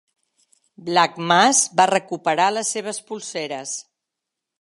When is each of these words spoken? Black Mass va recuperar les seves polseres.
Black 0.85 1.19
Mass 1.31 1.59
va 1.81 1.87
recuperar 1.91 2.47
les 2.55 2.71
seves 2.77 3.01
polseres. 3.11 3.75